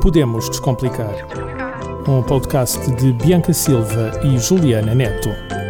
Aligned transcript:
Podemos 0.00 0.48
Descomplicar. 0.48 1.14
Um 2.08 2.22
podcast 2.22 2.90
de 2.92 3.12
Bianca 3.12 3.52
Silva 3.52 4.20
e 4.24 4.38
Juliana 4.38 4.94
Neto. 4.94 5.61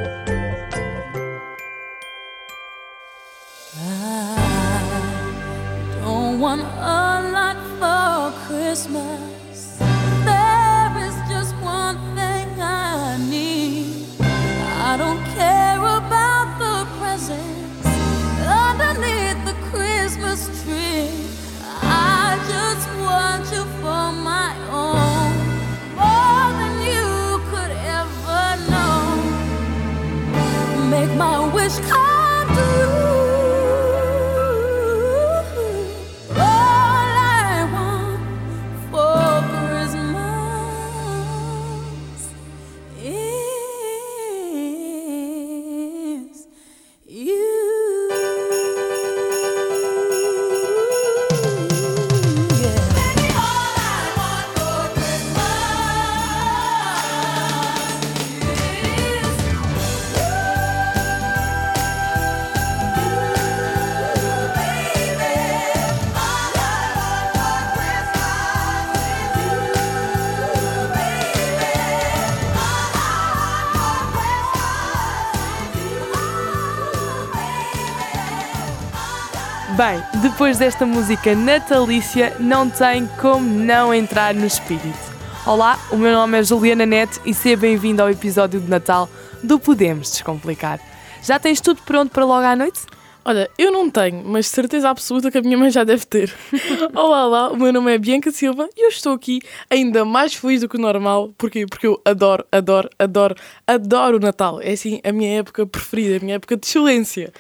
Bem, 79.77 80.03
depois 80.20 80.59
desta 80.59 80.84
música 80.84 81.34
natalícia, 81.34 82.37
não 82.39 82.69
tem 82.69 83.06
como 83.19 83.48
não 83.48 83.95
entrar 83.95 84.34
no 84.34 84.45
espírito. 84.45 84.98
Olá, 85.47 85.79
o 85.91 85.97
meu 85.97 86.12
nome 86.12 86.39
é 86.39 86.42
Juliana 86.42 86.84
Neto 86.84 87.23
e 87.25 87.33
seja 87.33 87.56
bem-vindo 87.56 88.03
ao 88.03 88.11
episódio 88.11 88.61
de 88.61 88.69
Natal 88.69 89.09
do 89.42 89.59
Podemos 89.59 90.11
Descomplicar. 90.11 90.79
Já 91.23 91.39
tens 91.39 91.59
tudo 91.59 91.81
pronto 91.83 92.12
para 92.12 92.23
logo 92.23 92.45
à 92.45 92.55
noite? 92.55 92.83
Olha, 93.25 93.48
eu 93.56 93.70
não 93.70 93.89
tenho, 93.89 94.23
mas 94.27 94.48
certeza 94.48 94.91
absoluta 94.91 95.31
que 95.31 95.39
a 95.39 95.42
minha 95.42 95.56
mãe 95.56 95.70
já 95.70 95.84
deve 95.84 96.05
ter. 96.05 96.34
Olá, 96.92 97.27
olá, 97.27 97.53
o 97.53 97.57
meu 97.57 97.73
nome 97.73 97.95
é 97.95 97.98
Bianca 97.98 98.31
Silva 98.31 98.69
e 98.77 98.84
eu 98.84 98.89
estou 98.89 99.14
aqui 99.14 99.41
ainda 99.70 100.05
mais 100.05 100.34
feliz 100.34 100.61
do 100.61 100.69
que 100.69 100.77
o 100.77 100.81
normal. 100.81 101.33
Porquê? 101.39 101.64
Porque 101.64 101.86
eu 101.86 101.98
adoro, 102.05 102.45
adoro, 102.53 102.91
adoro, 102.98 103.36
adoro 103.67 104.17
o 104.17 104.20
Natal. 104.20 104.61
É 104.61 104.73
assim 104.73 105.01
a 105.05 105.12
minha 105.12 105.39
época 105.39 105.64
preferida, 105.64 106.17
a 106.17 106.20
minha 106.20 106.34
época 106.34 106.57
de 106.57 106.67
excelência. 106.67 107.33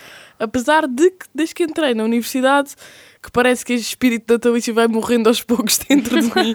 Apesar 0.42 0.86
de 0.86 1.10
que, 1.10 1.26
desde 1.34 1.54
que 1.54 1.62
entrei 1.64 1.94
na 1.94 2.04
universidade, 2.04 2.74
que 3.22 3.30
parece 3.30 3.64
que 3.64 3.72
este 3.74 3.86
espírito 3.90 4.32
natalício 4.32 4.74
vai 4.74 4.88
morrendo 4.88 5.28
aos 5.28 5.40
poucos 5.42 5.78
dentro 5.88 6.20
de 6.20 6.26
mim. 6.34 6.54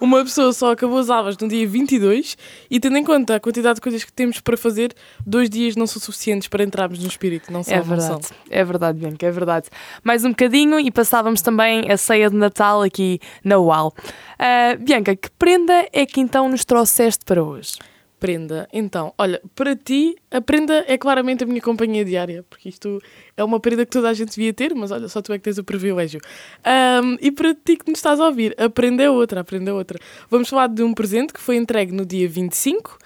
Uma 0.00 0.24
pessoa 0.24 0.50
só 0.52 0.72
acabou 0.72 0.98
as 0.98 1.10
aulas 1.10 1.36
no 1.36 1.46
dia 1.46 1.68
22 1.68 2.38
e, 2.70 2.80
tendo 2.80 2.96
em 2.96 3.04
conta 3.04 3.36
a 3.36 3.40
quantidade 3.40 3.74
de 3.74 3.80
coisas 3.82 4.02
que 4.02 4.10
temos 4.12 4.40
para 4.40 4.56
fazer, 4.56 4.94
dois 5.26 5.50
dias 5.50 5.76
não 5.76 5.86
são 5.86 6.00
suficientes 6.00 6.48
para 6.48 6.64
entrarmos 6.64 6.98
no 7.00 7.06
espírito. 7.06 7.52
Não 7.52 7.62
são, 7.62 7.74
É 7.74 7.76
não 7.76 7.84
são. 7.84 7.96
verdade, 7.96 8.26
é 8.48 8.64
verdade, 8.64 8.98
Bianca, 8.98 9.26
é 9.26 9.30
verdade. 9.30 9.68
Mais 10.02 10.24
um 10.24 10.30
bocadinho 10.30 10.80
e 10.80 10.90
passávamos 10.90 11.42
também 11.42 11.90
a 11.90 11.98
ceia 11.98 12.30
de 12.30 12.36
Natal 12.36 12.80
aqui 12.82 13.20
na 13.44 13.58
UAL. 13.58 13.92
Ah, 14.38 14.74
Bianca, 14.80 15.14
que 15.14 15.30
prenda 15.32 15.86
é 15.92 16.06
que 16.06 16.20
então 16.20 16.48
nos 16.48 16.64
trouxeste 16.64 17.26
para 17.26 17.44
hoje? 17.44 17.74
Prenda. 18.18 18.66
Então, 18.72 19.12
olha, 19.18 19.42
para 19.54 19.76
ti, 19.76 20.16
a 20.30 20.40
prenda 20.40 20.84
é 20.88 20.96
claramente 20.96 21.44
a 21.44 21.46
minha 21.46 21.60
companhia 21.60 22.02
diária, 22.04 22.42
porque 22.48 22.68
isto 22.70 22.98
é 23.36 23.44
uma 23.44 23.60
prenda 23.60 23.84
que 23.84 23.92
toda 23.92 24.08
a 24.08 24.14
gente 24.14 24.30
devia 24.34 24.54
ter, 24.54 24.74
mas 24.74 24.90
olha, 24.90 25.06
só 25.08 25.20
tu 25.20 25.32
é 25.34 25.38
que 25.38 25.44
tens 25.44 25.58
o 25.58 25.64
privilégio. 25.64 26.18
Ahm, 26.64 27.16
e 27.20 27.30
para 27.30 27.54
ti 27.54 27.76
que 27.76 27.90
nos 27.90 27.98
estás 27.98 28.18
a 28.18 28.26
ouvir, 28.26 28.54
a 28.58 28.70
prenda 28.70 29.02
é 29.02 29.10
outra, 29.10 29.40
a 29.42 29.44
prenda 29.44 29.70
é 29.70 29.74
outra. 29.74 29.98
Vamos 30.30 30.48
falar 30.48 30.68
de 30.68 30.82
um 30.82 30.94
presente 30.94 31.32
que 31.34 31.40
foi 31.40 31.56
entregue 31.56 31.92
no 31.92 32.06
dia 32.06 32.26
25, 32.26 32.96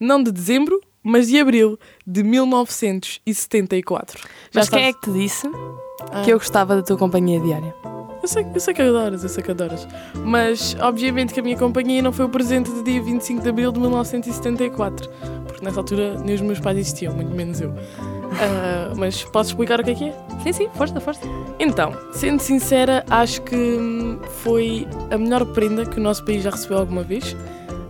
não 0.00 0.20
de 0.20 0.32
dezembro, 0.32 0.80
mas 1.00 1.28
de 1.28 1.38
abril 1.38 1.78
de 2.04 2.24
1974. 2.24 4.18
Já 4.50 4.60
Mas 4.60 4.68
quem 4.68 4.80
é 4.82 4.92
sabes- 4.92 5.00
que 5.00 5.10
te 5.12 5.16
disse 5.18 5.46
Ah. 6.10 6.22
que 6.24 6.32
eu 6.32 6.38
gostava 6.38 6.74
da 6.74 6.82
tua 6.82 6.96
companhia 6.98 7.38
diária? 7.40 7.72
Eu 8.26 8.28
sei, 8.28 8.44
eu 8.52 8.60
sei 8.60 8.74
que 8.74 8.82
adoras, 8.82 9.22
eu 9.22 9.28
sei 9.28 9.40
que 9.40 9.52
adoras. 9.52 9.86
Mas, 10.12 10.76
obviamente, 10.80 11.32
que 11.32 11.38
a 11.38 11.42
minha 11.44 11.56
companhia 11.56 12.02
não 12.02 12.12
foi 12.12 12.24
o 12.24 12.28
presente 12.28 12.68
do 12.72 12.82
dia 12.82 13.00
25 13.00 13.40
de 13.40 13.48
abril 13.48 13.70
de 13.70 13.78
1974. 13.78 15.08
Porque 15.46 15.64
nessa 15.64 15.78
altura 15.78 16.18
nem 16.18 16.34
os 16.34 16.40
meus 16.40 16.58
pais 16.58 16.76
existiam, 16.76 17.14
muito 17.14 17.32
menos 17.32 17.60
eu. 17.60 17.72
Ah, 18.32 18.92
mas 18.96 19.22
posso 19.22 19.50
explicar 19.50 19.78
o 19.78 19.84
que 19.84 19.90
é 19.90 19.94
que 19.94 20.04
é? 20.06 20.26
Sim, 20.42 20.52
sim, 20.52 20.68
força, 20.74 21.00
força. 21.00 21.20
Então, 21.60 21.92
sendo 22.10 22.40
sincera, 22.40 23.04
acho 23.08 23.40
que 23.42 23.78
foi 24.42 24.88
a 25.12 25.16
melhor 25.16 25.46
prenda 25.46 25.86
que 25.86 26.00
o 26.00 26.02
nosso 26.02 26.24
país 26.24 26.42
já 26.42 26.50
recebeu 26.50 26.78
alguma 26.78 27.04
vez. 27.04 27.36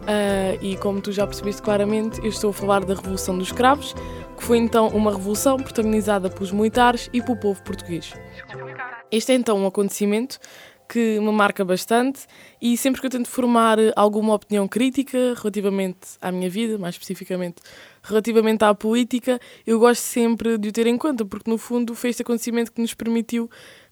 Ah, 0.06 0.54
e 0.60 0.76
como 0.76 1.00
tu 1.00 1.12
já 1.12 1.26
percebeste 1.26 1.62
claramente, 1.62 2.20
eu 2.20 2.28
estou 2.28 2.50
a 2.50 2.52
falar 2.52 2.84
da 2.84 2.92
Revolução 2.92 3.38
dos 3.38 3.48
Escravos, 3.48 3.94
que 4.36 4.44
foi 4.44 4.58
então 4.58 4.88
uma 4.88 5.10
revolução 5.10 5.56
protagonizada 5.56 6.28
pelos 6.28 6.52
militares 6.52 7.08
e 7.12 7.22
pelo 7.22 7.36
povo 7.36 7.62
português. 7.62 8.12
Este 9.10 9.32
é 9.32 9.34
então 9.34 9.58
um 9.58 9.66
acontecimento 9.66 10.38
que 10.88 11.18
me 11.20 11.32
marca 11.32 11.64
bastante 11.64 12.26
e 12.60 12.76
sempre 12.76 13.00
que 13.00 13.06
eu 13.06 13.10
tento 13.10 13.28
formar 13.28 13.78
alguma 13.96 14.34
opinião 14.34 14.68
crítica 14.68 15.34
relativamente 15.36 16.16
à 16.20 16.30
minha 16.30 16.48
vida, 16.48 16.78
mais 16.78 16.94
especificamente 16.94 17.56
relativamente 18.02 18.64
à 18.64 18.74
política, 18.74 19.40
eu 19.66 19.78
gosto 19.78 20.02
sempre 20.02 20.56
de 20.58 20.68
o 20.68 20.72
ter 20.72 20.86
em 20.86 20.96
conta, 20.96 21.24
porque 21.24 21.50
no 21.50 21.58
fundo 21.58 21.94
foi 21.94 22.10
este 22.10 22.22
acontecimento 22.22 22.72
que 22.72 22.80
nos 22.80 22.94
permitiu 22.94 23.50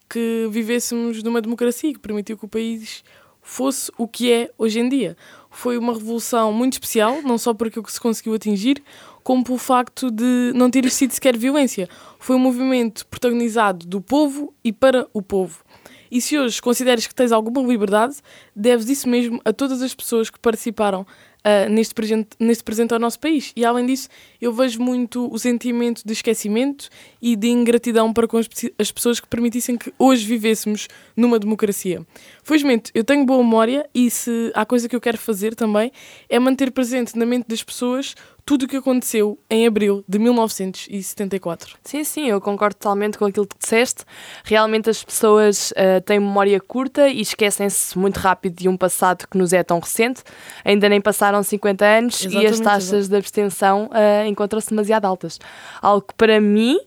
que 0.09 0.47
vivêssemos 0.50 1.22
numa 1.22 1.41
democracia, 1.41 1.93
que 1.93 1.99
permitiu 1.99 2.38
que 2.38 2.44
o 2.44 2.49
país 2.49 3.03
fosse 3.43 3.91
o 3.99 4.06
que 4.06 4.32
é 4.32 4.50
hoje 4.56 4.78
em 4.78 4.88
dia. 4.88 5.16
Foi 5.50 5.76
uma 5.76 5.93
revolução 5.93 6.53
muito 6.53 6.75
especial, 6.75 7.22
não 7.22 7.37
só 7.37 7.53
por 7.53 7.66
aquilo 7.66 7.84
que 7.84 7.93
se 7.93 8.00
conseguiu 8.00 8.34
atingir, 8.34 8.82
como 9.25 9.43
pelo 9.43 9.59
facto 9.59 10.11
de 10.11 10.53
não 10.55 10.71
ter 10.71 10.89
sido 10.91 11.12
sequer 11.12 11.37
violência. 11.37 11.89
Foi 12.21 12.37
um 12.37 12.39
movimento 12.39 13.07
protagonizado 13.07 13.87
do 13.87 14.01
povo 14.01 14.55
e 14.62 14.73
para 14.73 15.09
o 15.12 15.23
povo. 15.23 15.65
E 16.11 16.21
se 16.21 16.39
hoje 16.39 16.62
consideras 16.62 17.07
que 17.09 17.15
tens 17.15 17.33
alguma 17.33 17.61
liberdade, 17.67 18.17
deves 18.55 18.89
isso 18.89 19.09
mesmo 19.09 19.41
a 19.45 19.53
todas 19.53 19.83
as 19.83 19.95
pessoas 19.95 20.31
que 20.31 20.39
participaram 20.39 21.05
ah, 21.47 21.69
neste, 21.69 21.95
presente, 21.95 22.31
neste 22.41 22.65
presente 22.65 22.95
ao 22.95 22.99
nosso 22.99 23.21
país. 23.21 23.53
E 23.55 23.67
além 23.67 23.85
disso, 23.85 24.09
eu 24.41 24.51
vejo 24.51 24.81
muito 24.81 25.31
o 25.31 25.39
sentimento 25.39 26.03
de 26.03 26.12
esquecimento 26.15 26.89
e 27.21 27.37
de 27.37 27.49
ingratidão 27.49 28.15
para 28.15 28.27
com 28.27 28.39
as 28.39 28.93
pessoas 28.93 29.21
que 29.21 29.29
permitissem 29.29 29.77
que 29.77 29.93
hoje 29.99 30.25
vivêssemos 30.25 30.89
numa 31.15 31.39
democracia. 31.39 32.01
Felizmente, 32.43 32.91
eu 32.95 33.05
tenho 33.05 33.27
boa 33.27 33.43
memória 33.43 33.87
e 33.95 34.09
se 34.09 34.53
há 34.55 34.65
coisa 34.65 34.89
que 34.89 34.97
eu 34.97 35.01
quero 35.01 35.19
fazer 35.19 35.55
também 35.55 35.93
é 36.31 36.39
manter 36.39 36.71
presente 36.71 37.15
na 37.19 37.27
mente 37.27 37.47
das 37.47 37.62
pessoas 37.62 38.15
tudo 38.44 38.65
o 38.65 38.69
que 38.69 38.77
aconteceu 38.77 39.38
em 39.49 39.66
abril 39.66 40.05
de 40.06 40.19
1974. 40.19 41.77
Sim, 41.82 42.05
sim, 42.05 42.28
eu 42.28 42.41
concordo 42.41 42.77
totalmente 42.77 43.16
com 43.16 43.25
aquilo 43.25 43.47
que 43.47 43.56
disseste. 43.59 44.05
Realmente 44.44 44.91
as 44.91 45.03
pessoas 45.03 45.72
ah, 45.77 46.00
têm 46.03 46.21
memória 46.21 46.60
curta 46.60 47.09
e 47.09 47.21
esquecem-se 47.21 47.99
muito 47.99 48.19
rápido 48.19 48.56
de 48.56 48.69
um 48.69 48.77
passado 48.77 49.27
que 49.27 49.38
nos 49.38 49.53
é 49.53 49.62
tão 49.62 49.79
recente. 49.79 50.23
Ainda 50.64 50.88
nem 50.88 51.00
passaram 51.00 51.43
50 51.43 51.85
anos 51.85 52.23
e 52.23 52.26
as 52.26 52.32
Exatamente, 52.35 52.62
taxas 52.62 52.93
exato. 52.93 53.08
de 53.08 53.17
abstenção 53.17 53.91
ah, 53.93 54.26
encontram-se 54.26 54.69
demasiado 54.70 55.06
altas. 55.06 55.38
Algo 55.81 56.06
que 56.06 56.14
para 56.14 56.40
mim 56.40 56.79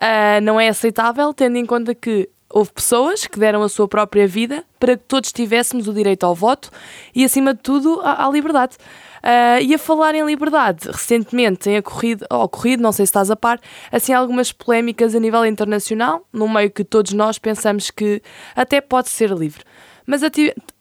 ah, 0.00 0.40
não 0.40 0.60
é 0.60 0.68
aceitável, 0.68 1.34
tendo 1.34 1.56
em 1.56 1.66
conta 1.66 1.94
que 1.94 2.28
houve 2.50 2.72
pessoas 2.72 3.26
que 3.26 3.38
deram 3.38 3.62
a 3.62 3.68
sua 3.68 3.86
própria 3.86 4.26
vida 4.26 4.64
para 4.78 4.96
que 4.96 5.04
todos 5.06 5.32
tivéssemos 5.32 5.88
o 5.88 5.94
direito 5.94 6.24
ao 6.24 6.34
voto 6.34 6.70
e, 7.14 7.24
acima 7.24 7.54
de 7.54 7.60
tudo, 7.60 8.00
à, 8.02 8.26
à 8.26 8.30
liberdade. 8.30 8.76
Ah, 9.22 9.60
e 9.60 9.74
a 9.74 9.78
falar 9.78 10.14
em 10.14 10.24
liberdade, 10.24 10.88
recentemente 10.90 11.58
tem 11.58 11.78
ocorrido, 11.78 12.26
ocorrido, 12.30 12.82
não 12.82 12.92
sei 12.92 13.04
se 13.06 13.10
estás 13.10 13.30
a 13.30 13.36
par, 13.36 13.60
assim 13.92 14.12
algumas 14.12 14.50
polémicas 14.50 15.14
a 15.14 15.20
nível 15.20 15.44
internacional, 15.44 16.26
num 16.32 16.48
meio 16.48 16.70
que 16.70 16.82
todos 16.82 17.12
nós 17.12 17.38
pensamos 17.38 17.90
que 17.90 18.22
até 18.56 18.80
pode 18.80 19.08
ser 19.10 19.30
livre. 19.30 19.62
Mas, 20.06 20.22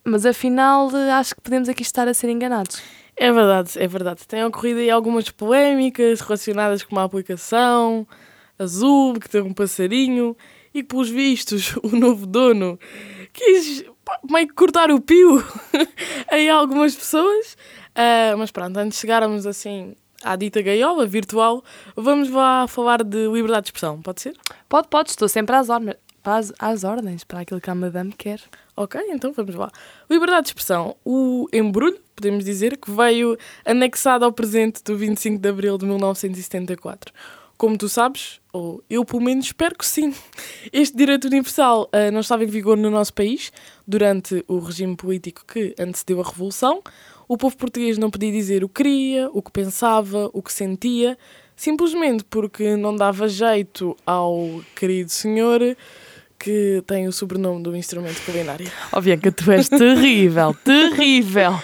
mas 0.03 0.25
afinal, 0.25 0.89
acho 1.19 1.35
que 1.35 1.41
podemos 1.41 1.69
aqui 1.69 1.81
estar 1.81 2.07
a 2.07 2.13
ser 2.13 2.29
enganados. 2.29 2.81
É 3.15 3.31
verdade, 3.31 3.71
é 3.77 3.85
verdade. 3.85 4.25
Tem 4.25 4.43
ocorrido 4.45 4.79
aí 4.79 4.89
algumas 4.89 5.29
polémicas 5.29 6.21
relacionadas 6.21 6.83
com 6.83 6.95
uma 6.95 7.03
aplicação 7.03 8.07
azul 8.57 9.19
que 9.19 9.29
tem 9.29 9.41
um 9.41 9.53
passarinho 9.53 10.35
e 10.73 10.81
que, 10.81 10.89
pelos 10.89 11.09
vistos, 11.09 11.75
o 11.83 11.89
novo 11.89 12.25
dono 12.25 12.79
quis 13.33 13.83
pá, 14.03 14.19
meio 14.29 14.47
que 14.47 14.53
cortar 14.53 14.91
o 14.91 15.01
pio 15.01 15.43
em 16.31 16.49
algumas 16.49 16.95
pessoas. 16.95 17.57
Ah, 17.95 18.35
mas 18.37 18.51
pronto, 18.51 18.77
antes 18.77 18.97
de 18.97 19.01
chegarmos 19.01 19.45
assim 19.45 19.95
à 20.23 20.35
dita 20.35 20.61
gaiola 20.61 21.05
virtual, 21.05 21.63
vamos 21.95 22.29
lá 22.29 22.67
falar 22.67 23.03
de 23.03 23.27
liberdade 23.27 23.63
de 23.63 23.67
expressão, 23.69 24.01
pode 24.01 24.21
ser? 24.21 24.35
Pode, 24.67 24.87
pode, 24.87 25.09
estou 25.09 25.27
sempre 25.27 25.55
às, 25.55 25.69
ordens, 25.69 25.95
às, 26.23 26.53
às 26.59 26.83
ordens 26.83 27.23
para 27.23 27.41
aquilo 27.41 27.61
que 27.61 27.69
a 27.69 27.75
madame 27.75 28.11
quer. 28.11 28.41
Ok, 28.75 29.01
então 29.09 29.33
vamos 29.33 29.55
lá. 29.55 29.69
Liberdade 30.09 30.43
de 30.43 30.49
expressão. 30.49 30.95
O 31.03 31.47
embrulho, 31.51 31.99
podemos 32.15 32.45
dizer, 32.45 32.77
que 32.77 32.89
veio 32.89 33.37
anexado 33.65 34.23
ao 34.23 34.31
presente 34.31 34.81
do 34.83 34.97
25 34.97 35.37
de 35.37 35.49
abril 35.49 35.77
de 35.77 35.85
1974. 35.85 37.13
Como 37.59 37.77
tu 37.77 37.89
sabes, 37.89 38.39
ou 38.53 38.81
eu 38.89 39.03
pelo 39.03 39.21
menos 39.21 39.47
espero 39.47 39.75
que 39.77 39.85
sim, 39.85 40.15
este 40.71 40.95
direito 40.95 41.27
universal 41.27 41.89
ah, 41.91 42.09
não 42.09 42.21
estava 42.21 42.45
em 42.45 42.47
vigor 42.47 42.77
no 42.77 42.89
nosso 42.89 43.13
país 43.13 43.51
durante 43.85 44.45
o 44.47 44.59
regime 44.59 44.95
político 44.95 45.43
que 45.45 45.75
antecedeu 45.77 46.21
a 46.21 46.23
Revolução. 46.23 46.81
O 47.27 47.37
povo 47.37 47.57
português 47.57 47.97
não 47.97 48.09
podia 48.09 48.31
dizer 48.31 48.63
o 48.63 48.69
que 48.69 48.81
queria, 48.81 49.29
o 49.33 49.41
que 49.41 49.51
pensava, 49.51 50.29
o 50.31 50.41
que 50.41 50.53
sentia, 50.53 51.17
simplesmente 51.53 52.23
porque 52.23 52.77
não 52.77 52.95
dava 52.95 53.27
jeito 53.27 53.93
ao 54.05 54.61
querido 54.73 55.11
senhor 55.11 55.59
que 56.39 56.81
tem 56.87 57.09
o 57.09 57.11
sobrenome 57.11 57.61
do 57.61 57.75
instrumento 57.75 58.21
culinário. 58.25 58.71
Ó 58.93 59.01
Bianca, 59.01 59.33
tu 59.33 59.51
és 59.51 59.67
terrível, 59.67 60.55
terrível. 60.63 61.59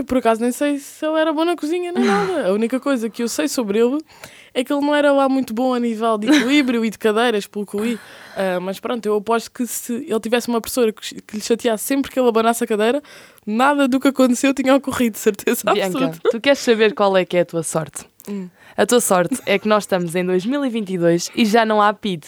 Eu, 0.00 0.04
por 0.04 0.16
acaso 0.16 0.40
nem 0.40 0.50
sei 0.50 0.78
se 0.78 1.04
ele 1.04 1.20
era 1.20 1.30
bom 1.30 1.44
na 1.44 1.54
cozinha 1.54 1.92
nem 1.92 2.04
nada. 2.04 2.48
A 2.48 2.52
única 2.52 2.80
coisa 2.80 3.10
que 3.10 3.22
eu 3.22 3.28
sei 3.28 3.46
sobre 3.48 3.78
ele 3.78 3.98
é 4.54 4.64
que 4.64 4.72
ele 4.72 4.80
não 4.80 4.94
era 4.94 5.12
lá 5.12 5.28
muito 5.28 5.52
bom 5.52 5.74
a 5.74 5.78
nível 5.78 6.16
de 6.16 6.26
equilíbrio 6.26 6.82
e 6.82 6.88
de 6.88 6.98
cadeiras, 6.98 7.46
pelo 7.46 7.66
que 7.66 7.74
eu 7.74 7.84
li. 7.84 8.00
Ah, 8.34 8.58
mas 8.60 8.80
pronto, 8.80 9.04
eu 9.04 9.16
aposto 9.16 9.50
que 9.50 9.66
se 9.66 9.92
ele 10.08 10.20
tivesse 10.20 10.48
uma 10.48 10.58
professora 10.58 10.90
que, 10.90 11.20
que 11.20 11.36
lhe 11.36 11.42
chateasse 11.42 11.84
sempre 11.84 12.10
que 12.10 12.18
ele 12.18 12.28
abanasse 12.28 12.64
a 12.64 12.66
cadeira, 12.66 13.02
nada 13.46 13.86
do 13.86 14.00
que 14.00 14.08
aconteceu 14.08 14.54
tinha 14.54 14.74
ocorrido, 14.74 15.18
certeza 15.18 15.70
Bianca, 15.70 15.86
absoluta. 15.86 16.30
tu 16.30 16.40
queres 16.40 16.60
saber 16.60 16.94
qual 16.94 17.14
é 17.14 17.24
que 17.26 17.36
é 17.36 17.40
a 17.40 17.44
tua 17.44 17.62
sorte? 17.62 18.06
Hum. 18.26 18.48
A 18.74 18.86
tua 18.86 19.00
sorte 19.02 19.38
é 19.44 19.58
que 19.58 19.68
nós 19.68 19.82
estamos 19.82 20.14
em 20.14 20.24
2022 20.24 21.30
e 21.36 21.44
já 21.44 21.66
não 21.66 21.82
há 21.82 21.92
PID. 21.92 22.24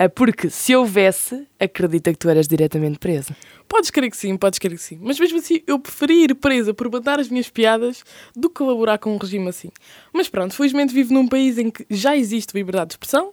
Ah, 0.00 0.08
Porque 0.08 0.48
se 0.48 0.76
houvesse, 0.76 1.44
acredita 1.58 2.12
que 2.12 2.18
tu 2.18 2.28
eras 2.28 2.46
diretamente 2.46 3.00
presa. 3.00 3.36
Podes 3.66 3.90
crer 3.90 4.08
que 4.08 4.16
sim, 4.16 4.36
podes 4.36 4.60
crer 4.60 4.76
que 4.76 4.82
sim. 4.82 4.96
Mas 5.02 5.18
mesmo 5.18 5.38
assim, 5.38 5.60
eu 5.66 5.76
preferi 5.76 6.22
ir 6.22 6.34
presa 6.36 6.72
por 6.72 6.88
mandar 6.88 7.18
as 7.18 7.28
minhas 7.28 7.50
piadas 7.50 8.04
do 8.34 8.48
que 8.48 8.54
colaborar 8.54 8.98
com 8.98 9.12
um 9.12 9.16
regime 9.16 9.48
assim. 9.48 9.72
Mas 10.12 10.28
pronto, 10.28 10.54
felizmente 10.54 10.94
vivo 10.94 11.12
num 11.12 11.26
país 11.26 11.58
em 11.58 11.68
que 11.68 11.84
já 11.90 12.16
existe 12.16 12.56
liberdade 12.56 12.90
de 12.90 12.92
expressão. 12.92 13.32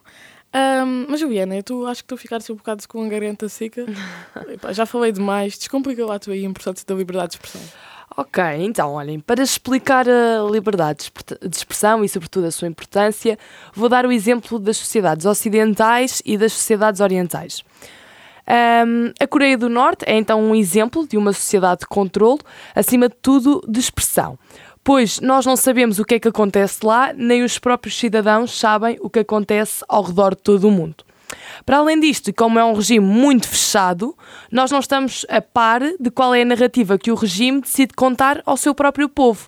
Ahm, 0.52 1.06
mas 1.08 1.20
Juliana, 1.20 1.56
eu 1.56 1.62
tô, 1.62 1.86
acho 1.86 2.02
que 2.02 2.06
estou 2.06 2.16
a 2.16 2.20
ficar 2.20 2.38
assim 2.38 2.54
um 2.54 2.56
bocado 2.56 2.88
com 2.88 3.06
a 3.06 3.08
garganta 3.08 3.48
seca. 3.48 3.86
Epá, 4.50 4.74
já 4.74 4.88
falei 4.88 5.12
demais. 5.12 5.60
Descomplica 5.60 6.04
lá 6.04 6.18
tu 6.18 6.32
aí 6.32 6.44
a 6.44 6.50
importância 6.50 6.84
da 6.88 6.96
liberdade 6.96 7.34
de 7.34 7.36
expressão. 7.36 7.62
Ok, 8.18 8.42
então 8.60 8.94
olhem, 8.94 9.20
para 9.20 9.44
explicar 9.44 10.08
a 10.08 10.50
liberdade 10.50 11.00
de 11.00 11.04
expre- 11.04 11.50
de 11.50 11.56
expressão 11.58 12.02
e, 12.02 12.08
sobretudo, 12.08 12.48
a 12.48 12.52
sua 12.52 12.68
importância, 12.68 13.38
vou 13.74 13.90
dar 13.90 14.06
o 14.06 14.12
exemplo 14.12 14.58
das 14.58 14.78
sociedades 14.78 15.26
ocidentais 15.26 16.22
e 16.26 16.38
das 16.38 16.54
sociedades 16.54 17.02
orientais. 17.02 17.62
Ahm, 18.48 19.12
a 19.20 19.28
Coreia 19.28 19.58
do 19.58 19.68
Norte 19.68 20.06
é 20.08 20.16
então 20.16 20.42
um 20.42 20.56
exemplo 20.56 21.06
de 21.06 21.18
uma 21.18 21.34
sociedade 21.34 21.82
de 21.82 21.88
controlo, 21.88 22.40
acima 22.74 23.10
de 23.10 23.16
tudo 23.22 23.62
de 23.68 23.82
expressão, 23.82 24.40
pois 24.82 25.20
nós 25.20 25.46
não 25.46 25.58
sabemos 25.58 26.00
o 26.00 26.06
que 26.06 26.16
é 26.16 26.20
que 26.20 26.28
acontece 26.30 26.86
lá, 26.86 27.12
nem 27.12 27.44
os 27.44 27.60
próprios 27.60 27.98
cidadãos 28.00 28.58
sabem 28.58 28.98
o 29.02 29.10
que 29.10 29.20
acontece 29.20 29.84
ao 29.90 30.04
redor 30.04 30.36
de 30.36 30.42
todo 30.42 30.70
o 30.70 30.72
mundo. 30.72 31.04
Para 31.66 31.78
além 31.78 32.00
disto, 32.00 32.34
como 32.34 32.60
é 32.60 32.66
um 32.66 32.74
regime 32.74 33.06
muito 33.06 33.48
fechado, 33.48 34.16
nós 34.52 34.72
não 34.72 34.80
estamos 34.80 35.26
a 35.30 35.42
par 35.42 35.82
de 36.00 36.12
qual 36.12 36.34
é 36.34 36.42
a 36.42 36.46
narrativa 36.46 36.98
que 36.98 37.12
o 37.12 37.16
regime 37.16 37.62
decide 37.62 37.94
contar 37.94 38.42
ao 38.46 38.58
seu 38.58 38.74
próprio 38.74 39.10
povo. 39.10 39.48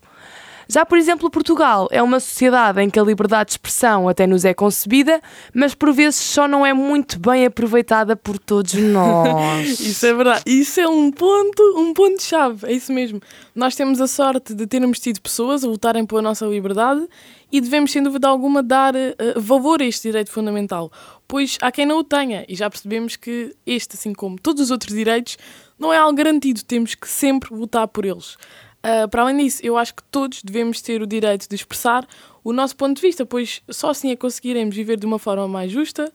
Já, 0.69 0.85
por 0.85 0.97
exemplo, 0.97 1.29
Portugal 1.29 1.87
é 1.91 2.03
uma 2.03 2.19
sociedade 2.19 2.81
em 2.81 2.89
que 2.89 2.99
a 2.99 3.03
liberdade 3.03 3.47
de 3.47 3.51
expressão 3.53 4.09
até 4.09 4.27
nos 4.27 4.43
é 4.43 4.53
concebida, 4.53 5.21
mas 5.53 5.73
por 5.73 5.93
vezes 5.93 6.19
só 6.19 6.45
não 6.47 6.65
é 6.65 6.73
muito 6.73 7.17
bem 7.19 7.45
aproveitada 7.45 8.15
por 8.17 8.37
todos 8.37 8.73
nós. 8.91 9.79
Isso 9.79 10.05
é 10.05 10.13
verdade. 10.13 10.43
Isso 10.45 10.79
é 10.79 10.87
um 10.87 11.09
ponto, 11.09 11.63
um 11.77 11.93
ponto 11.93 12.21
chave. 12.21 12.67
É 12.67 12.73
isso 12.73 12.91
mesmo. 12.91 13.21
Nós 13.55 13.75
temos 13.75 14.01
a 14.01 14.07
sorte 14.07 14.53
de 14.53 14.67
termos 14.67 14.99
tido 14.99 15.21
pessoas 15.21 15.63
a 15.63 15.67
lutarem 15.67 16.05
pela 16.05 16.21
nossa 16.21 16.45
liberdade 16.45 17.07
e 17.51 17.61
devemos, 17.61 17.91
sem 17.91 18.03
dúvida 18.03 18.27
alguma, 18.27 18.61
dar 18.61 18.95
eh, 18.95 19.15
valor 19.35 19.81
a 19.81 19.85
este 19.85 20.09
direito 20.09 20.31
fundamental. 20.31 20.91
Pois 21.27 21.57
há 21.61 21.71
quem 21.71 21.85
não 21.85 21.99
o 21.99 22.03
tenha 22.03 22.45
e 22.47 22.55
já 22.55 22.69
percebemos 22.69 23.15
que 23.15 23.55
este, 23.65 23.95
assim 23.95 24.13
como 24.13 24.37
todos 24.39 24.63
os 24.63 24.71
outros 24.71 24.93
direitos, 24.93 25.37
não 25.79 25.93
é 25.93 25.97
algo 25.97 26.15
garantido. 26.15 26.63
Temos 26.63 26.95
que 26.95 27.07
sempre 27.07 27.53
lutar 27.53 27.87
por 27.87 28.05
eles. 28.05 28.37
Ah, 28.83 29.07
para 29.07 29.23
além 29.23 29.37
disso, 29.37 29.59
eu 29.63 29.77
acho 29.77 29.93
que 29.95 30.03
todos 30.03 30.41
devemos 30.41 30.81
ter 30.81 31.01
o 31.01 31.07
direito 31.07 31.47
de 31.49 31.55
expressar 31.55 32.07
o 32.43 32.53
nosso 32.53 32.75
ponto 32.75 32.95
de 32.95 33.01
vista, 33.01 33.25
pois 33.25 33.61
só 33.69 33.89
assim 33.89 34.11
é 34.11 34.15
que 34.15 34.21
conseguiremos 34.21 34.75
viver 34.75 34.97
de 34.97 35.05
uma 35.05 35.19
forma 35.19 35.47
mais 35.47 35.71
justa, 35.71 36.11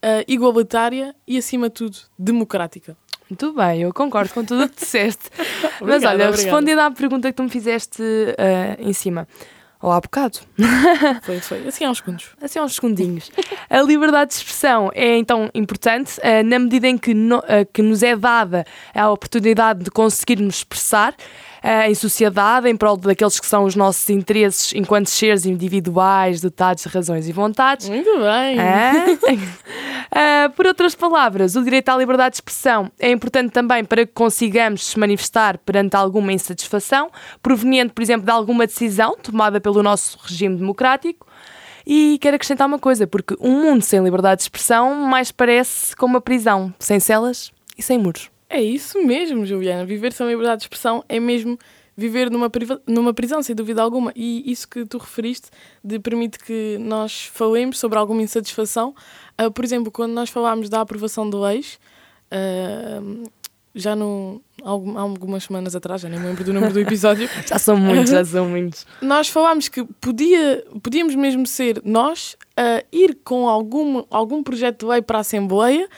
ah, 0.00 0.24
igualitária 0.28 1.14
e, 1.26 1.36
acima 1.36 1.68
de 1.68 1.74
tudo, 1.74 1.98
democrática. 2.18 2.96
Muito 3.28 3.52
bem, 3.54 3.82
eu 3.82 3.92
concordo 3.94 4.32
com 4.32 4.44
tudo 4.44 4.64
o 4.64 4.68
que 4.68 4.76
disseste. 4.80 5.30
Mas 5.80 5.80
Obrigada, 5.80 5.94
olha, 5.94 6.28
obrigada. 6.28 6.36
respondendo 6.36 6.78
à 6.80 6.90
pergunta 6.90 7.28
que 7.28 7.36
tu 7.36 7.42
me 7.42 7.48
fizeste 7.48 8.02
ah, 8.38 8.76
em 8.78 8.92
cima, 8.92 9.26
ou 9.82 9.90
há 9.90 10.00
bocado, 10.00 10.38
Foi, 11.22 11.40
foi. 11.40 11.66
Assim 11.66 11.84
há 11.84 11.90
uns 11.90 11.98
segundos. 11.98 12.26
assim 12.40 12.58
há 12.58 12.62
uns 12.62 12.74
segundinhos. 12.76 13.30
A 13.68 13.80
liberdade 13.82 14.30
de 14.30 14.36
expressão 14.36 14.90
é 14.94 15.16
então 15.18 15.50
importante 15.54 16.20
ah, 16.22 16.42
na 16.44 16.58
medida 16.58 16.86
em 16.88 16.96
que, 16.96 17.12
no- 17.12 17.42
ah, 17.46 17.64
que 17.72 17.82
nos 17.82 18.02
é 18.02 18.14
dada 18.16 18.64
a 18.94 19.10
oportunidade 19.10 19.82
de 19.84 19.90
conseguirmos 19.90 20.56
expressar 20.58 21.14
em 21.62 21.94
sociedade 21.94 22.68
em 22.68 22.76
prol 22.76 22.96
daqueles 22.96 23.38
que 23.38 23.46
são 23.46 23.64
os 23.64 23.76
nossos 23.76 24.10
interesses 24.10 24.72
enquanto 24.74 25.06
seres 25.06 25.46
individuais, 25.46 26.40
dotados 26.40 26.82
de 26.82 26.88
razões 26.88 27.28
e 27.28 27.32
vontades. 27.32 27.88
Muito 27.88 28.10
bem. 28.18 28.58
Ah, 30.10 30.50
por 30.56 30.66
outras 30.66 30.94
palavras, 30.94 31.54
o 31.54 31.62
direito 31.62 31.88
à 31.88 31.96
liberdade 31.96 32.32
de 32.32 32.36
expressão 32.36 32.90
é 32.98 33.10
importante 33.10 33.52
também 33.52 33.84
para 33.84 34.04
que 34.04 34.12
consigamos 34.12 34.86
se 34.86 34.98
manifestar 34.98 35.56
perante 35.58 35.94
alguma 35.94 36.32
insatisfação, 36.32 37.10
proveniente, 37.40 37.92
por 37.92 38.02
exemplo, 38.02 38.26
de 38.26 38.32
alguma 38.32 38.66
decisão 38.66 39.16
tomada 39.22 39.60
pelo 39.60 39.82
nosso 39.82 40.18
regime 40.22 40.56
democrático. 40.56 41.26
E 41.86 42.18
quero 42.20 42.36
acrescentar 42.36 42.66
uma 42.66 42.78
coisa, 42.78 43.06
porque 43.06 43.36
um 43.40 43.62
mundo 43.62 43.82
sem 43.82 44.02
liberdade 44.02 44.38
de 44.38 44.42
expressão 44.42 44.94
mais 44.94 45.32
parece 45.32 45.96
como 45.96 46.14
uma 46.14 46.20
prisão, 46.20 46.72
sem 46.78 47.00
celas 47.00 47.50
e 47.76 47.82
sem 47.82 47.98
muros. 47.98 48.31
É 48.52 48.62
isso 48.62 49.02
mesmo, 49.04 49.46
Juliana. 49.46 49.84
Viver 49.84 50.12
sem 50.12 50.26
liberdade 50.28 50.58
de 50.60 50.64
expressão 50.64 51.02
é 51.08 51.18
mesmo 51.18 51.58
viver 51.96 52.30
numa, 52.30 52.50
numa 52.86 53.12
prisão, 53.14 53.42
sem 53.42 53.54
dúvida 53.54 53.82
alguma. 53.82 54.12
E 54.14 54.50
isso 54.50 54.68
que 54.68 54.84
tu 54.84 54.98
referiste 54.98 55.48
de 55.82 55.98
permite 55.98 56.38
que 56.38 56.76
nós 56.80 57.24
falemos 57.32 57.78
sobre 57.78 57.98
alguma 57.98 58.22
insatisfação. 58.22 58.94
Ah, 59.38 59.50
por 59.50 59.64
exemplo, 59.64 59.90
quando 59.90 60.12
nós 60.12 60.28
falámos 60.30 60.68
da 60.68 60.80
aprovação 60.82 61.28
de 61.28 61.36
leis, 61.36 61.78
ah, 62.30 63.00
já 63.74 63.96
no, 63.96 64.42
algum- 64.62 64.98
há 64.98 65.00
algumas 65.00 65.44
semanas 65.44 65.74
atrás, 65.74 66.02
já 66.02 66.08
nem 66.08 66.20
me 66.20 66.26
lembro 66.26 66.44
do 66.44 66.52
número 66.52 66.72
do 66.74 66.80
episódio, 66.80 67.26
Já 67.48 67.58
são 67.58 67.76
muitos, 67.76 68.10
já 68.10 68.22
são 68.24 68.46
muitos. 68.50 68.86
nós 69.00 69.28
falámos 69.28 69.68
que 69.68 69.82
podia, 69.98 70.62
podíamos 70.82 71.14
mesmo 71.14 71.46
ser 71.46 71.80
nós 71.84 72.36
a 72.54 72.84
ir 72.92 73.16
com 73.24 73.48
algum, 73.48 74.04
algum 74.10 74.42
projeto 74.42 74.80
de 74.80 74.92
lei 74.92 75.00
para 75.00 75.18
a 75.18 75.20
Assembleia 75.22 75.88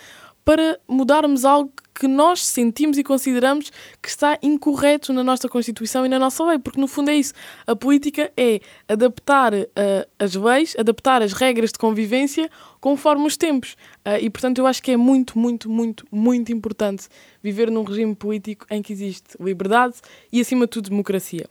para 0.44 0.78
mudarmos 0.86 1.44
algo 1.44 1.72
que 1.94 2.08
nós 2.08 2.44
sentimos 2.44 2.98
e 2.98 3.04
consideramos 3.04 3.70
que 4.02 4.08
está 4.08 4.36
incorreto 4.42 5.12
na 5.12 5.22
nossa 5.22 5.48
Constituição 5.48 6.04
e 6.04 6.08
na 6.08 6.18
nossa 6.18 6.44
lei, 6.44 6.58
porque 6.58 6.80
no 6.80 6.88
fundo 6.88 7.10
é 7.10 7.14
isso. 7.14 7.32
A 7.66 7.76
política 7.76 8.32
é 8.36 8.60
adaptar 8.88 9.54
ah, 9.54 10.06
as 10.18 10.34
leis, 10.34 10.74
adaptar 10.78 11.22
as 11.22 11.32
regras 11.32 11.70
de 11.70 11.78
convivência 11.78 12.50
conforme 12.80 13.26
os 13.26 13.36
tempos. 13.36 13.76
Ah, 14.04 14.18
e 14.18 14.28
portanto 14.28 14.58
eu 14.58 14.66
acho 14.66 14.82
que 14.82 14.90
é 14.90 14.96
muito, 14.96 15.38
muito, 15.38 15.70
muito, 15.70 16.04
muito 16.10 16.52
importante 16.52 17.06
viver 17.42 17.70
num 17.70 17.84
regime 17.84 18.14
político 18.14 18.66
em 18.70 18.82
que 18.82 18.92
existe 18.92 19.36
liberdade 19.40 19.94
e 20.32 20.40
acima 20.40 20.66
de 20.66 20.70
tudo 20.70 20.90
democracia. 20.90 21.46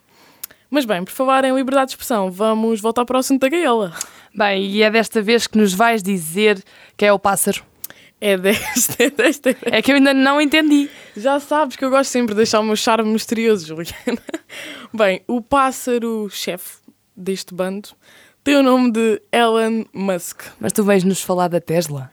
Mas 0.69 0.85
bem, 0.85 1.03
por 1.03 1.11
falar 1.11 1.45
em 1.45 1.55
liberdade 1.55 1.89
de 1.89 1.91
expressão, 1.93 2.29
vamos 2.31 2.81
voltar 2.81 3.05
para 3.05 3.15
o 3.15 3.19
assunto 3.19 3.41
da 3.41 3.49
gaiola. 3.49 3.93
Bem, 4.35 4.65
e 4.65 4.81
é 4.81 4.89
desta 4.89 5.21
vez 5.21 5.45
que 5.45 5.57
nos 5.57 5.71
vais 5.71 6.01
dizer 6.01 6.61
que 6.97 7.05
é 7.05 7.13
o 7.13 7.19
pássaro. 7.19 7.72
É 8.25 8.37
desta, 8.37 8.95
é 9.03 9.09
desta. 9.09 9.49
é 9.49 9.53
desta. 9.53 9.69
É 9.69 9.81
que 9.81 9.91
eu 9.91 9.97
ainda 9.97 10.13
não 10.13 10.39
entendi. 10.39 10.89
Já 11.17 11.41
sabes 11.41 11.75
que 11.75 11.83
eu 11.83 11.89
gosto 11.89 12.09
sempre 12.09 12.33
de 12.33 12.37
deixar 12.37 12.61
o 12.61 12.63
meu 12.63 12.77
charme 12.77 13.11
misterioso, 13.11 13.67
Juliana. 13.67 14.23
Bem, 14.93 15.21
o 15.27 15.41
pássaro-chefe 15.41 16.77
deste 17.13 17.53
bando 17.53 17.89
tem 18.41 18.55
o 18.55 18.63
nome 18.63 18.93
de 18.93 19.21
Elon 19.29 19.83
Musk. 19.93 20.43
Mas 20.57 20.71
tu 20.71 20.85
vens 20.85 21.03
nos 21.03 21.21
falar 21.21 21.49
da 21.49 21.59
Tesla. 21.59 22.09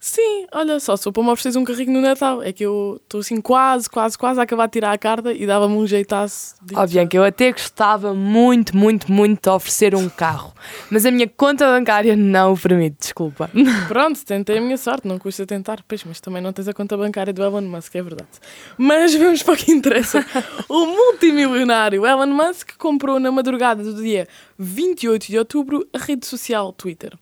Sim, 0.00 0.46
olha 0.52 0.78
só, 0.78 0.96
só 0.96 1.10
para 1.10 1.24
me 1.24 1.30
ofereces 1.30 1.56
um 1.56 1.64
carrinho 1.64 1.92
no 1.94 2.00
Natal. 2.00 2.40
É 2.40 2.52
que 2.52 2.64
eu 2.64 3.00
estou 3.02 3.18
assim 3.18 3.40
quase, 3.40 3.90
quase, 3.90 4.16
quase 4.16 4.38
a 4.38 4.44
acabar 4.44 4.66
de 4.66 4.72
tirar 4.72 4.92
a 4.92 4.98
carta 4.98 5.32
e 5.32 5.44
dava-me 5.44 5.74
um 5.74 5.86
jeitaço. 5.88 6.54
Ó, 6.72 6.86
Bianca, 6.86 7.16
eu 7.16 7.24
até 7.24 7.50
gostava 7.50 8.14
muito, 8.14 8.76
muito, 8.76 9.10
muito 9.10 9.42
de 9.42 9.48
oferecer 9.50 9.96
um 9.96 10.08
carro, 10.08 10.54
mas 10.88 11.04
a 11.04 11.10
minha 11.10 11.26
conta 11.28 11.66
bancária 11.66 12.14
não 12.14 12.52
o 12.52 12.56
permite, 12.56 12.96
desculpa. 13.00 13.50
Pronto, 13.88 14.24
tentei 14.24 14.58
a 14.58 14.60
minha 14.60 14.76
sorte, 14.76 15.08
não 15.08 15.18
custa 15.18 15.44
tentar, 15.44 15.82
pois, 15.86 16.04
mas 16.04 16.20
também 16.20 16.40
não 16.40 16.52
tens 16.52 16.68
a 16.68 16.72
conta 16.72 16.96
bancária 16.96 17.32
do 17.32 17.42
Elon 17.42 17.62
Musk, 17.62 17.96
é 17.96 18.02
verdade. 18.02 18.30
Mas 18.76 19.12
vamos 19.16 19.42
para 19.42 19.54
o 19.54 19.56
que 19.56 19.72
interessa. 19.72 20.24
o 20.68 20.86
multimilionário 20.86 22.06
Elon 22.06 22.26
Musk 22.28 22.76
comprou 22.78 23.18
na 23.18 23.32
madrugada 23.32 23.82
do 23.82 24.00
dia 24.00 24.28
28 24.56 25.26
de 25.26 25.38
outubro 25.38 25.88
a 25.92 25.98
rede 25.98 26.24
social 26.24 26.72
Twitter. 26.72 27.18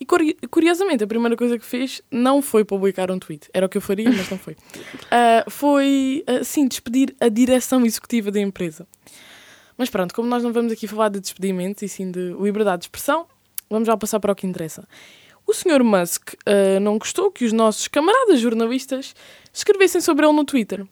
E 0.00 0.06
curiosamente, 0.48 1.02
a 1.02 1.06
primeira 1.06 1.36
coisa 1.36 1.58
que 1.58 1.64
fez 1.64 2.00
não 2.10 2.40
foi 2.40 2.64
publicar 2.64 3.10
um 3.10 3.18
tweet. 3.18 3.48
Era 3.52 3.66
o 3.66 3.68
que 3.68 3.76
eu 3.76 3.82
faria, 3.82 4.08
mas 4.08 4.30
não 4.30 4.38
foi. 4.38 4.52
Uh, 4.54 5.50
foi, 5.50 6.24
uh, 6.28 6.44
sim, 6.44 6.68
despedir 6.68 7.16
a 7.20 7.28
direção 7.28 7.84
executiva 7.84 8.30
da 8.30 8.40
empresa. 8.40 8.86
Mas 9.76 9.90
pronto, 9.90 10.14
como 10.14 10.28
nós 10.28 10.42
não 10.42 10.52
vamos 10.52 10.72
aqui 10.72 10.86
falar 10.86 11.08
de 11.08 11.20
despedimentos 11.20 11.82
e 11.82 11.88
sim 11.88 12.10
de 12.10 12.32
liberdade 12.40 12.80
de 12.80 12.84
expressão, 12.86 13.26
vamos 13.68 13.86
já 13.86 13.96
passar 13.96 14.20
para 14.20 14.32
o 14.32 14.36
que 14.36 14.46
interessa. 14.46 14.86
O 15.46 15.52
Sr. 15.52 15.82
Musk 15.82 16.34
uh, 16.34 16.78
não 16.80 16.98
gostou 16.98 17.30
que 17.32 17.44
os 17.44 17.52
nossos 17.52 17.88
camaradas 17.88 18.38
jornalistas 18.38 19.14
escrevessem 19.52 20.00
sobre 20.00 20.26
ele 20.26 20.34
no 20.34 20.44
Twitter. 20.44 20.86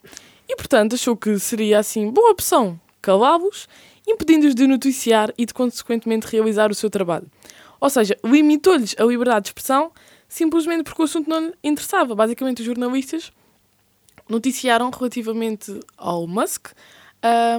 E, 0.48 0.56
portanto, 0.56 0.94
achou 0.94 1.16
que 1.16 1.38
seria, 1.38 1.78
assim, 1.78 2.10
boa 2.10 2.30
opção 2.30 2.80
calá-los, 3.06 3.68
impedindo-os 4.04 4.52
de 4.52 4.66
noticiar 4.66 5.32
e 5.38 5.46
de, 5.46 5.54
consequentemente, 5.54 6.26
realizar 6.26 6.72
o 6.72 6.74
seu 6.74 6.90
trabalho. 6.90 7.30
Ou 7.80 7.90
seja, 7.90 8.16
limitou-lhes 8.24 8.94
a 8.98 9.04
liberdade 9.04 9.42
de 9.42 9.48
expressão 9.48 9.92
simplesmente 10.28 10.82
porque 10.82 11.02
o 11.02 11.04
assunto 11.04 11.28
não 11.28 11.46
lhe 11.46 11.54
interessava. 11.62 12.14
Basicamente, 12.14 12.60
os 12.60 12.66
jornalistas 12.66 13.32
noticiaram 14.28 14.90
relativamente 14.90 15.80
ao 15.96 16.26
Musk 16.26 16.68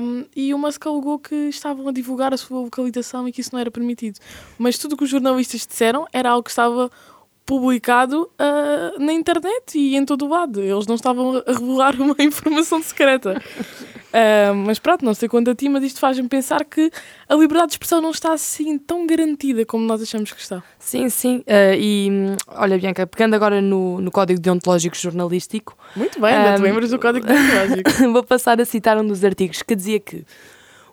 um, 0.02 0.26
e 0.36 0.54
o 0.54 0.58
Musk 0.58 0.86
alegou 0.86 1.20
que 1.20 1.36
estavam 1.36 1.88
a 1.88 1.92
divulgar 1.92 2.34
a 2.34 2.38
sua 2.38 2.62
localização 2.62 3.28
e 3.28 3.32
que 3.32 3.42
isso 3.42 3.50
não 3.54 3.60
era 3.60 3.72
permitido. 3.72 4.20
Mas 4.58 4.78
tudo 4.78 4.94
o 4.94 4.98
que 4.98 5.04
os 5.04 5.10
jornalistas 5.10 5.66
disseram 5.66 6.08
era 6.14 6.30
algo 6.30 6.44
que 6.44 6.50
estava 6.50 6.92
publicado 7.46 8.30
uh, 8.34 9.00
na 9.00 9.14
internet 9.14 9.78
e 9.78 9.96
em 9.96 10.06
todo 10.06 10.26
o 10.26 10.30
lado. 10.30 10.62
Eles 10.62 10.86
não 10.86 10.96
estavam 10.96 11.38
a 11.38 11.52
revelar 11.52 11.96
uma 12.00 12.16
informação 12.20 12.82
secreta. 12.82 13.42
Uh, 14.08 14.56
mas 14.56 14.80
pronto, 14.80 15.04
não 15.04 15.14
sei 15.14 15.28
quanto 15.28 15.52
a 15.52 15.56
ti, 15.56 15.68
mas 15.68 15.84
isto 15.84 16.00
faz-me 16.00 16.28
pensar 16.28 16.64
que 16.64 16.90
a 17.28 17.36
liberdade 17.36 17.68
de 17.68 17.74
expressão 17.74 18.02
não 18.02 18.12
está 18.12 18.34
assim 18.34 18.78
tão 18.78 19.06
garantida 19.06 19.66
como 19.66 19.86
nós 19.86 20.02
achamos 20.02 20.32
que 20.32 20.42
está. 20.42 20.64
Sim, 20.80 21.10
sim. 21.10 21.38
Uh, 21.40 21.76
e 21.78 22.10
olha, 22.48 22.78
Bianca, 22.78 23.06
pegando 23.06 23.36
agora 23.36 23.62
no, 23.62 24.00
no 24.00 24.12
Código 24.12 24.40
Deontológico 24.40 24.96
Jornalístico. 24.96 25.78
Muito 25.96 26.20
bem, 26.20 26.34
ainda 26.34 26.56
te 26.56 26.62
lembras 26.62 26.90
do 26.92 27.00
Código 27.00 27.26
Deontológico. 27.26 27.90
vou 28.14 28.24
passar 28.24 28.60
a 28.62 28.66
citar 28.66 28.98
um 28.98 29.06
dos 29.06 29.24
artigos 29.24 29.62
que 29.62 29.76
dizia 29.76 30.00
que 30.00 30.26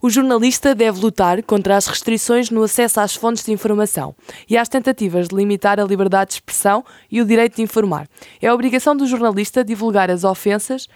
o 0.05 0.11
jornalista 0.11 0.75
deve 0.75 1.01
lutar 1.01 1.43
contra 1.43 1.79
as 1.79 1.87
restrições 1.87 2.51
no 2.51 2.63
acesso 2.63 3.01
às 3.01 3.15
fontes 3.15 3.43
de 3.43 3.53
informação 3.53 4.15
e 4.47 4.55
às 4.55 4.69
tentativas 4.69 5.29
de 5.29 5.35
limitar 5.35 5.81
a 5.81 5.85
liberdade 5.85 6.29
de 6.29 6.35
expressão 6.35 6.85
e 7.11 7.23
o 7.23 7.25
direito 7.25 7.57
de 7.57 7.63
informar. 7.63 8.07
É 8.43 8.49
a 8.49 8.55
obrigação 8.55 8.95
do 8.95 9.07
jornalista 9.07 9.65
divulgar 9.65 10.11
as 10.11 10.23
ofensas 10.23 10.89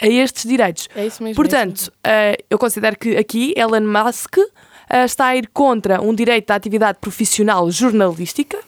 a 0.00 0.06
estes 0.06 0.44
direitos. 0.44 0.88
É 0.94 1.06
isso 1.06 1.22
mesmo. 1.22 1.36
Portanto, 1.36 1.92
é 2.02 2.38
uh, 2.38 2.44
eu 2.50 2.58
considero 2.58 2.98
que 2.98 3.16
aqui 3.16 3.54
Elon 3.56 3.80
Musk 3.80 4.38
uh, 4.38 5.04
está 5.04 5.26
a 5.26 5.36
ir 5.36 5.48
contra 5.52 6.00
um 6.00 6.14
direito 6.14 6.50
à 6.50 6.54
atividade 6.54 6.98
profissional 7.00 7.70
jornalística 7.70 8.58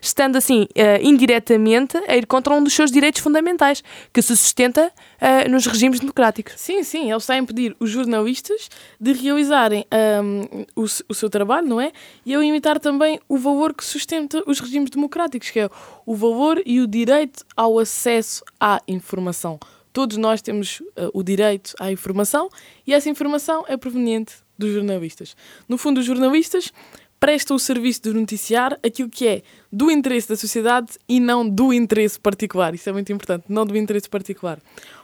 estando 0.00 0.36
assim 0.36 0.62
uh, 0.62 1.02
indiretamente 1.02 1.96
a 2.08 2.16
ir 2.16 2.26
contra 2.26 2.54
um 2.54 2.62
dos 2.62 2.72
seus 2.72 2.90
direitos 2.90 3.20
fundamentais, 3.20 3.82
que 4.12 4.20
se 4.20 4.36
sustenta 4.36 4.90
uh, 4.90 5.50
nos 5.50 5.66
regimes 5.66 6.00
democráticos. 6.00 6.54
Sim, 6.56 6.82
sim, 6.82 7.08
ele 7.08 7.16
está 7.16 7.34
a 7.34 7.38
impedir 7.38 7.76
os 7.78 7.90
jornalistas 7.90 8.68
de 9.00 9.12
realizarem 9.12 9.86
um, 10.22 10.64
o, 10.76 10.84
o 11.08 11.14
seu 11.14 11.30
trabalho, 11.30 11.66
não 11.66 11.80
é? 11.80 11.92
E 12.24 12.34
a 12.34 12.44
imitar 12.44 12.78
também 12.78 13.20
o 13.28 13.36
valor 13.36 13.74
que 13.74 13.84
sustenta 13.84 14.42
os 14.46 14.60
regimes 14.60 14.90
democráticos, 14.90 15.50
que 15.50 15.60
é 15.60 15.70
o 16.04 16.14
valor 16.14 16.60
e 16.64 16.80
o 16.80 16.86
direito 16.86 17.44
ao 17.56 17.78
acesso 17.78 18.44
à 18.58 18.80
informação. 18.86 19.58
Todos 19.92 20.16
nós 20.16 20.40
temos 20.40 20.80
uh, 20.80 21.10
o 21.12 21.22
direito 21.22 21.74
à 21.78 21.90
informação 21.90 22.48
e 22.86 22.94
essa 22.94 23.08
informação 23.08 23.64
é 23.68 23.76
proveniente 23.76 24.34
dos 24.58 24.72
jornalistas. 24.72 25.36
No 25.68 25.76
fundo, 25.76 25.98
os 25.98 26.06
jornalistas 26.06 26.72
presta 27.20 27.52
o 27.52 27.58
serviço 27.58 28.02
de 28.02 28.14
noticiar 28.14 28.78
aquilo 28.82 29.10
que 29.10 29.28
é 29.28 29.42
do 29.70 29.90
interesse 29.90 30.26
da 30.26 30.36
sociedade 30.36 30.92
e 31.06 31.20
não 31.20 31.46
do 31.46 31.70
interesse 31.72 32.18
particular. 32.18 32.74
Isso 32.74 32.88
é 32.88 32.92
muito 32.92 33.12
importante, 33.12 33.44
não 33.46 33.66
do 33.66 33.76
interesse 33.76 34.08
particular. 34.08 34.58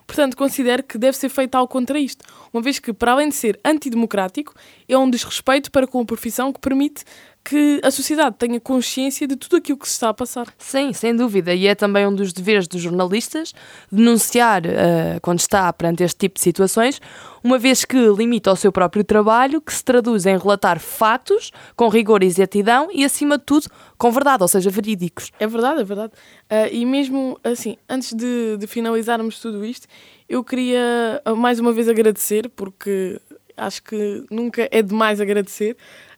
Portanto, 0.07 0.35
considero 0.35 0.83
que 0.83 0.97
deve 0.97 1.17
ser 1.17 1.29
feito 1.29 1.57
algo 1.57 1.71
contra 1.71 1.99
isto, 1.99 2.25
uma 2.53 2.63
vez 2.63 2.79
que, 2.79 2.93
para 2.93 3.13
além 3.13 3.29
de 3.29 3.35
ser 3.35 3.61
antidemocrático, 3.63 4.55
é 4.89 4.97
um 4.97 5.11
desrespeito 5.11 5.71
para 5.71 5.87
com 5.87 6.01
a 6.01 6.05
profissão 6.07 6.53
que 6.53 6.61
permite 6.61 7.05
que 7.49 7.81
a 7.85 7.93
sociedade 7.93 8.35
tenha 8.37 8.59
consciência 8.59 9.25
de 9.25 9.37
tudo 9.37 9.55
aquilo 9.55 9.79
que 9.79 9.87
se 9.87 9.93
está 9.93 10.09
a 10.09 10.15
passar. 10.15 10.53
Sim, 10.59 10.93
sem 10.93 11.15
dúvida. 11.15 11.55
E 11.55 11.69
é 11.69 11.77
também 11.77 12.05
um 12.05 12.13
dos 12.13 12.33
deveres 12.33 12.67
dos 12.67 12.83
jornalistas 12.83 13.55
denunciar, 13.91 14.67
uh, 14.67 15.21
quando 15.23 15.39
está 15.39 15.73
perante 15.73 16.03
este 16.03 16.19
tipo 16.19 16.35
de 16.35 16.41
situações, 16.41 17.01
uma 17.45 17.57
vez 17.57 17.85
que 17.85 17.97
limita 18.09 18.51
o 18.51 18.57
seu 18.57 18.73
próprio 18.73 19.05
trabalho, 19.05 19.61
que 19.61 19.73
se 19.73 19.85
traduz 19.85 20.27
em 20.27 20.37
relatar 20.37 20.81
fatos 20.81 21.53
com 21.77 21.89
rigor 21.89 22.25
e 22.25 22.27
exatidão 22.27 22.89
e, 22.93 23.05
acima 23.05 23.39
de 23.39 23.45
tudo, 23.45 23.69
com 23.97 24.11
verdade, 24.11 24.43
ou 24.43 24.49
seja, 24.49 24.69
verídicos. 24.69 25.31
É 25.39 25.47
verdade, 25.47 25.81
é 25.81 25.85
verdade. 25.85 26.13
Uh, 26.51 26.69
e 26.73 26.85
mesmo 26.85 27.39
assim, 27.45 27.77
antes 27.89 28.13
de, 28.13 28.57
de 28.57 28.67
finalizarmos 28.67 29.39
tudo 29.39 29.65
isto, 29.65 29.87
eu 30.29 30.43
queria 30.43 31.23
ah, 31.25 31.33
mais 31.37 31.61
uma 31.61 31.73
vez 31.73 31.89
agradecer, 31.89 32.51
porque 32.57 33.21
acho 33.57 33.85
que 33.85 34.25
nunca 34.29 34.69
é 34.71 34.83
demais 34.83 35.21
agradecer 35.21 35.77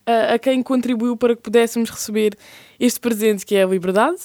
a, 0.09 0.38
quem 0.38 0.62
contribuiu 0.62 1.17
para 1.17 1.37
que 1.37 1.43
pudéssemos 1.43 1.91
receber 1.91 2.37
este 2.79 2.99
presente 3.00 3.45
que 3.45 3.55
é 3.55 3.65
a 3.65 3.67
liberdade. 3.67 4.19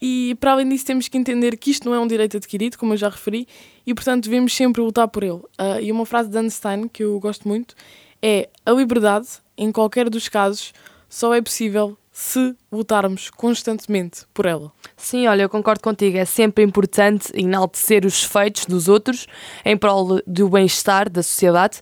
E 0.00 0.36
para 0.40 0.52
além 0.52 0.68
disso, 0.68 0.84
temos 0.84 1.06
que 1.06 1.16
entender 1.16 1.56
que 1.56 1.70
isto 1.70 1.88
não 1.88 1.94
é 1.94 2.00
um 2.00 2.06
direito 2.06 2.36
adquirido, 2.36 2.76
como 2.76 2.92
eu 2.92 2.96
já 2.96 3.08
referi, 3.08 3.46
e 3.86 3.94
portanto 3.94 4.24
devemos 4.24 4.52
sempre 4.54 4.82
lutar 4.82 5.06
por 5.06 5.22
ele. 5.22 5.34
Uh, 5.34 5.80
e 5.80 5.92
uma 5.92 6.04
frase 6.04 6.28
de 6.28 6.36
Einstein 6.36 6.88
que 6.88 7.04
eu 7.04 7.18
gosto 7.20 7.46
muito 7.46 7.74
é: 8.20 8.48
A 8.66 8.72
liberdade, 8.72 9.28
em 9.56 9.70
qualquer 9.70 10.10
dos 10.10 10.28
casos, 10.28 10.72
só 11.08 11.32
é 11.32 11.40
possível 11.40 11.96
se 12.10 12.54
lutarmos 12.70 13.30
constantemente 13.30 14.26
por 14.34 14.44
ela. 14.44 14.70
Sim, 14.96 15.26
olha, 15.28 15.42
eu 15.42 15.48
concordo 15.48 15.80
contigo. 15.80 16.18
É 16.18 16.24
sempre 16.24 16.62
importante 16.62 17.32
enaltecer 17.34 18.04
os 18.04 18.22
feitos 18.22 18.66
dos 18.66 18.86
outros 18.86 19.26
em 19.64 19.76
prol 19.76 20.20
do 20.26 20.48
bem-estar 20.48 21.08
da 21.08 21.22
sociedade 21.22 21.80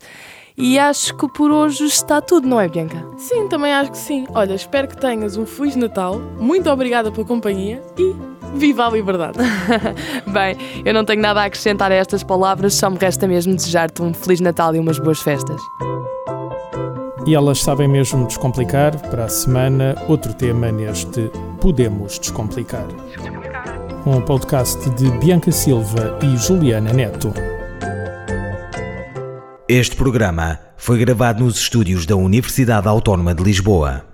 e 0.57 0.79
acho 0.79 1.17
que 1.17 1.29
por 1.29 1.51
hoje 1.51 1.85
está 1.85 2.21
tudo, 2.21 2.47
não 2.47 2.61
é, 2.61 2.69
Bianca? 2.69 3.07
Sim, 3.17 3.49
também 3.49 3.73
acho 3.73 3.93
que 3.93 3.99
sim. 3.99 4.27
Olha, 4.35 4.55
espero 4.55 4.89
que 4.89 4.97
tenhas 4.97 5.37
um 5.37 5.47
Feliz 5.47 5.77
Natal. 5.77 6.19
Muito 6.39 6.69
obrigada 6.71 7.11
pela 7.11 7.27
companhia 7.27 7.83
e 7.99 8.15
viva 8.55 8.87
a 8.87 8.91
liberdade. 8.91 9.39
Bem, 10.27 10.57
eu 10.85 10.93
não 10.93 11.05
tenho 11.05 11.23
nada 11.23 11.43
a 11.43 11.45
acrescentar 11.45 11.91
a 11.91 11.95
estas 11.95 12.23
palavras, 12.23 12.75
só 12.75 12.91
me 12.91 12.99
resta 12.99 13.27
mesmo 13.27 13.55
desejar-te 13.55 14.03
um 14.03 14.13
Feliz 14.13 14.41
Natal 14.41 14.75
e 14.75 14.79
umas 14.79 14.99
boas 14.99 15.21
festas. 15.21 15.61
E 17.27 17.35
elas 17.35 17.61
sabem 17.63 17.87
mesmo 17.87 18.27
descomplicar. 18.27 18.99
Para 19.11 19.25
a 19.25 19.29
semana, 19.29 19.95
outro 20.09 20.33
tema 20.33 20.73
neste 20.73 21.31
Podemos 21.61 22.19
Descomplicar. 22.19 22.87
Um 24.07 24.23
podcast 24.23 24.89
de 24.91 25.11
Bianca 25.19 25.53
Silva 25.53 26.19
e 26.23 26.37
Juliana 26.39 26.93
Neto. 26.93 27.50
Este 29.73 29.95
programa 29.95 30.59
foi 30.77 30.99
gravado 30.99 31.45
nos 31.45 31.57
estúdios 31.57 32.05
da 32.05 32.17
Universidade 32.17 32.89
Autónoma 32.89 33.33
de 33.33 33.45
Lisboa. 33.45 34.10